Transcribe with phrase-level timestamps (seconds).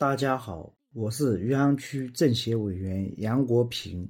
[0.00, 4.08] 大家好，我是余杭区政协委员杨国平。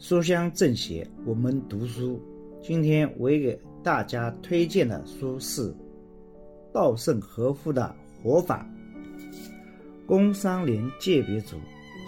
[0.00, 2.20] 书香政协，我们读书。
[2.60, 5.72] 今天我给大家推荐的书是
[6.74, 8.68] 稻盛和夫的《活法》。
[10.08, 11.56] 工商联界别组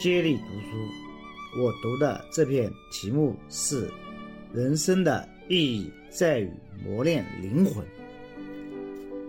[0.00, 3.88] 接力读书，我读的这篇题目是
[4.52, 6.50] “人生的意义在于
[6.84, 7.86] 磨练灵魂”。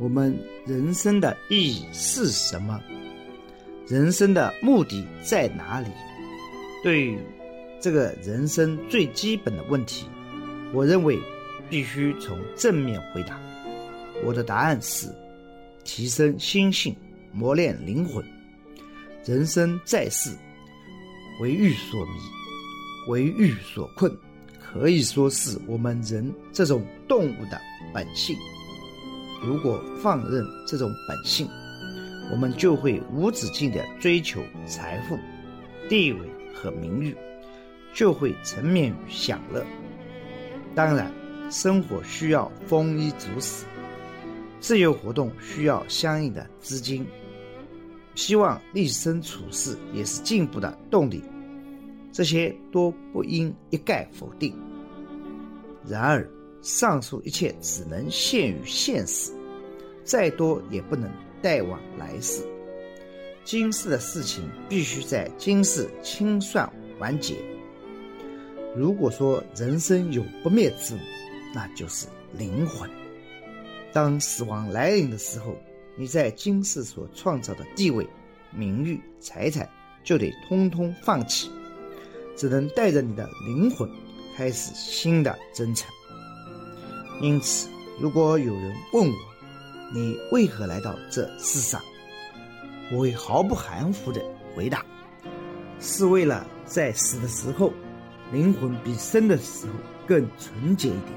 [0.01, 0.35] 我们
[0.65, 2.81] 人生的意义是什么？
[3.93, 5.87] 人生的目的在哪里？
[6.83, 7.19] 对于
[7.79, 10.07] 这个人生最基本的问题，
[10.73, 11.19] 我认为
[11.69, 13.39] 必须从正面回答。
[14.25, 15.07] 我的答案是：
[15.83, 16.95] 提升心性，
[17.31, 18.25] 磨练灵魂。
[19.25, 20.31] 人生在世，
[21.39, 22.11] 为欲所迷，
[23.09, 24.11] 为欲所困，
[24.59, 27.61] 可以说是我们人这种动物的
[27.93, 28.35] 本性。
[29.45, 31.47] 如果放任这种本性，
[32.33, 35.15] 我们就会无止境地追求财富、
[35.87, 36.19] 地位
[36.51, 37.15] 和名誉，
[37.93, 39.63] 就会沉湎于享乐。
[40.73, 41.11] 当然，
[41.51, 43.67] 生活需要丰衣足食，
[44.59, 47.05] 自由活动需要相应的资金。
[48.15, 51.23] 希望立身处世也是进步的动力，
[52.11, 54.57] 这些都不应一概否定。
[55.87, 56.27] 然而，
[56.63, 59.31] 上述一切只能限于现实，
[60.03, 61.07] 再多也不能。
[61.43, 62.41] 带往来世，
[63.43, 67.35] 今世的事情必须在今世清算完结。
[68.73, 70.99] 如果说人生有不灭之物，
[71.53, 72.89] 那就是灵魂。
[73.91, 75.53] 当死亡来临的时候，
[75.97, 78.07] 你在今世所创造的地位、
[78.49, 79.69] 名誉、财产
[80.01, 81.51] 就得通通放弃，
[82.37, 83.87] 只能带着你的灵魂
[84.37, 85.91] 开始新的征程。
[87.21, 87.67] 因此，
[87.99, 89.32] 如果有人问我，
[89.93, 91.79] 你为何来到这世上？
[92.91, 94.19] 我会毫不含糊地
[94.55, 94.83] 回答：
[95.79, 97.71] 是为了在死的时候，
[98.31, 99.73] 灵魂比生的时候
[100.07, 101.11] 更纯洁一点，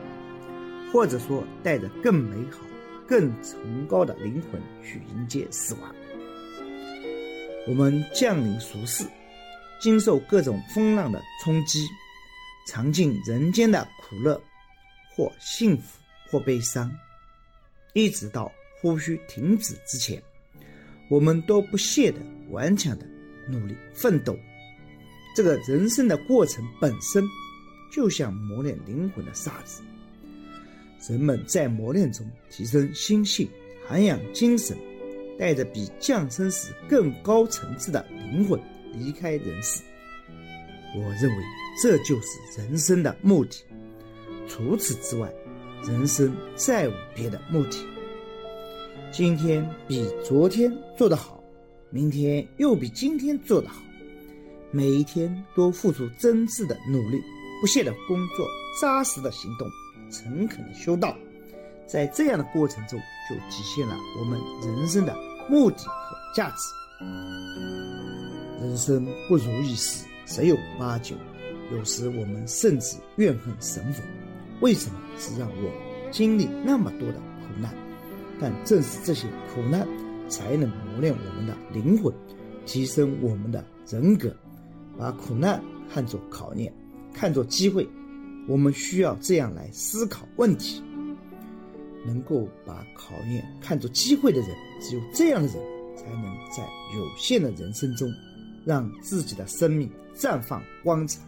[0.93, 2.59] 或者说带着更美好、
[3.09, 5.95] 更崇高的灵魂去迎接死亡。
[7.67, 9.05] 我们降临俗世，
[9.81, 11.89] 经受各种风浪的冲击，
[12.69, 14.39] 尝尽人间的苦乐，
[15.17, 15.99] 或幸福，
[16.31, 16.93] 或悲伤，
[17.95, 18.53] 一直到。
[18.87, 20.23] 呼吸停止之前，
[21.09, 22.21] 我们都不懈的、
[22.51, 23.05] 顽强的
[23.49, 24.39] 努力奋斗。
[25.35, 27.25] 这个人生的过程本身，
[27.93, 29.83] 就像磨练灵魂的沙子。
[31.11, 33.49] 人们在磨练中提升心性、
[33.89, 34.79] 涵养精神，
[35.37, 38.61] 带着比降生时更高层次的灵魂
[38.95, 39.83] 离开人世。
[40.95, 41.37] 我认为
[41.83, 43.65] 这就是人生的目的。
[44.49, 45.29] 除此之外，
[45.85, 47.85] 人生再无别的目的。
[49.17, 51.43] 今天比昨天做得好，
[51.89, 53.81] 明天又比今天做得好。
[54.71, 57.19] 每一天都付出真挚的努力，
[57.59, 58.47] 不懈的工作，
[58.79, 59.67] 扎实的行动，
[60.11, 61.17] 诚恳的修道。
[61.87, 63.01] 在这样的过程中，
[63.31, 65.17] 就体现了我们人生的
[65.49, 67.07] 目的和价值。
[68.61, 71.17] 人生不如意事十有八九，
[71.73, 74.03] 有时我们甚至怨恨神佛，
[74.61, 75.73] 为什么只让我
[76.13, 77.75] 经历那么多的苦难？
[78.41, 79.87] 但正是这些苦难，
[80.29, 82.13] 才能磨练我们的灵魂，
[82.65, 84.35] 提升我们的人格。
[84.99, 86.73] 把苦难看作考验，
[87.13, 87.87] 看作机会，
[88.49, 90.83] 我们需要这样来思考问题。
[92.07, 95.57] 能够把考验看作机会的人，只有这样的人，
[95.97, 96.23] 才能
[96.57, 96.63] 在
[96.95, 98.09] 有限的人生中，
[98.65, 101.21] 让自己的生命绽放光彩。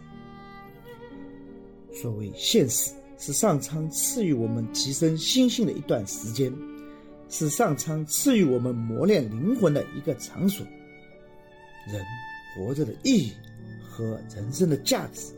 [1.91, 6.51] 所谓现实，是上苍赐予我们提升心性的一段时间。
[7.29, 10.65] 是上苍赐予我们磨练灵魂的一个场所。
[11.87, 12.03] 人
[12.55, 13.33] 活着的意义
[13.81, 15.31] 和人生的价值，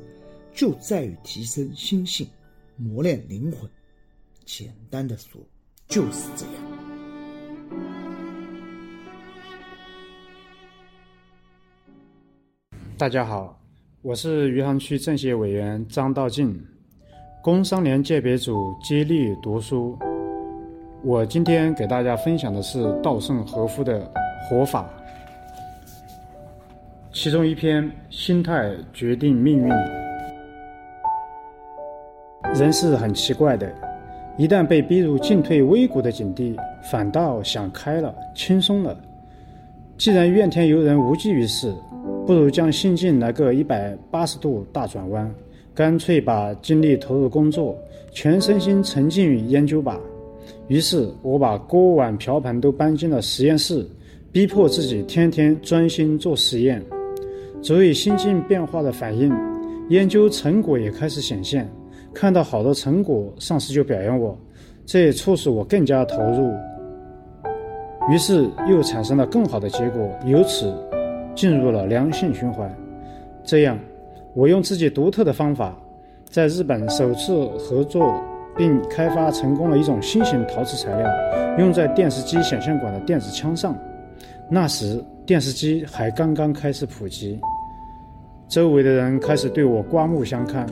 [0.54, 2.28] 就在于提升心性，
[2.78, 3.70] 磨练灵魂。
[4.46, 5.40] 简单的说，
[5.88, 6.54] 就是这样。
[12.98, 13.62] 大家好，
[14.02, 16.58] 我是余杭区政协委员张道静，
[17.44, 19.98] 工商联界别组接力读书。
[21.04, 24.08] 我今天给大家分享的是稻盛和夫的
[24.48, 24.88] 活法，
[27.12, 29.68] 其中一篇“心态决定命运”。
[32.54, 33.74] 人是很奇怪的，
[34.38, 38.96] 一旦被逼入进退维谷的境地，反倒想开了、轻松了。
[39.98, 41.74] 既然怨天尤人无济于事，
[42.28, 45.34] 不如将心境来个一百八十度大转弯，
[45.74, 47.76] 干脆把精力投入工作，
[48.12, 50.00] 全身心沉浸于研究吧。
[50.68, 53.86] 于是我把锅碗瓢盆都搬进了实验室，
[54.32, 56.84] 逼迫自己天天专心做实验。
[57.62, 59.32] 所以心境变化的反应，
[59.90, 61.70] 研究成果也开始显现。
[62.14, 64.38] 看到好的成果，上司就表扬我，
[64.86, 66.52] 这也促使我更加投入。
[68.10, 70.74] 于是又产生了更好的结果，由此
[71.36, 72.70] 进入了良性循环。
[73.44, 73.80] 这样，
[74.34, 75.80] 我用自己独特的方法，
[76.30, 78.20] 在日本首次合作
[78.58, 81.10] 并开发成功了一种新型陶瓷材料，
[81.58, 83.76] 用在电视机显像管的电子枪上。
[84.50, 87.40] 那时电视机还刚刚开始普及，
[88.50, 90.66] 周围的人开始对我刮目相看，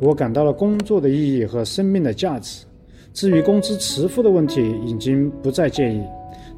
[0.00, 2.64] 我感到了工作的意义和生命的价值。
[3.12, 6.02] 至于工资迟付的问题，已经不再介意。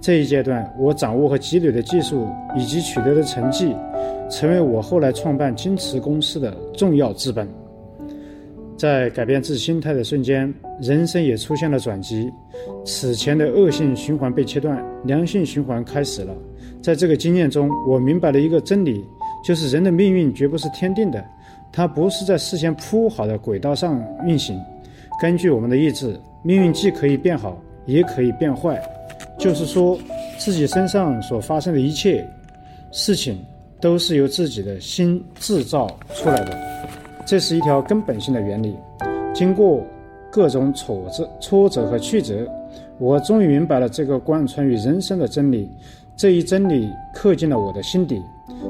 [0.00, 2.26] 这一阶段，我掌握和积累的技术
[2.56, 3.74] 以及取得的成绩，
[4.28, 7.46] 成为我后来创办金池公司的重要资本。
[8.82, 12.29] 在改变自心态的瞬间，人生也出现了转机。
[12.84, 16.34] 此前的恶性循环被切断，良性循环开始了。
[16.82, 19.00] 在这个经验中，我明白了一个真理，
[19.46, 21.25] 就是人的命运绝不是天定的，
[21.70, 24.61] 它不是在事先铺好的轨道上运行。
[25.20, 28.82] 根据我们的意志，命运既可以变好，也可以变坏。
[29.38, 29.96] 就是说，
[30.38, 32.29] 自己身上所发生的一切
[32.90, 33.38] 事情，
[33.81, 35.87] 都是由自己的心制造
[36.17, 36.71] 出来的。
[37.24, 38.76] 这是一条根本性的原理。
[39.34, 39.82] 经过
[40.30, 42.46] 各种挫折、挫折和曲折，
[42.98, 45.69] 我终于明白了这个贯穿于人生的真理。
[46.16, 48.20] 这一真理刻进了我的心底，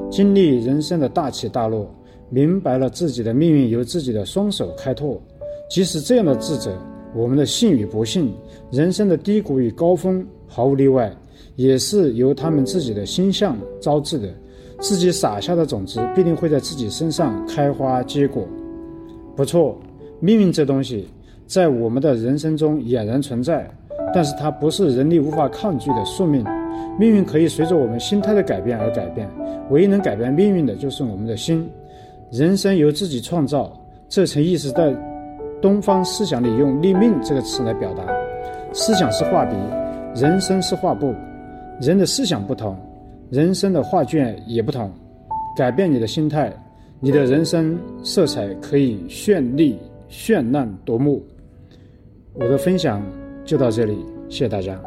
[0.09, 1.93] 经历人生的大起大落，
[2.29, 5.21] 明白了自己的命运由自己的双手开拓。
[5.69, 6.71] 即使这样的智者，
[7.13, 8.33] 我们的幸与不幸，
[8.71, 11.11] 人生的低谷与高峰，毫无例外，
[11.57, 14.29] 也是由他们自己的心象招致的。
[14.83, 18.45] 自己撒下的种子，必定会在自己身上开花结果。
[19.33, 19.79] 不错，
[20.19, 21.07] 命运这东西，
[21.47, 23.65] 在我们的人生中俨然存在，
[24.13, 26.43] 但是它不是人力无法抗拒的宿命。
[26.99, 29.25] 命运可以随着我们心态的改变而改变，
[29.69, 31.65] 唯一能改变命运的就是我们的心。
[32.29, 33.71] 人生由自己创造，
[34.09, 34.93] 这层意思在
[35.61, 38.03] 东方思想里用“立命”这个词来表达。
[38.73, 39.55] 思想是画笔，
[40.13, 41.15] 人生是画布。
[41.79, 42.77] 人的思想不同，
[43.33, 44.93] 人生的画卷也不同。
[45.57, 46.53] 改变你的心态，
[46.99, 51.25] 你的人生色彩可以绚丽、绚烂夺目。
[52.33, 53.01] 我的分享
[53.43, 53.97] 就到这里，
[54.29, 54.79] 谢谢大家。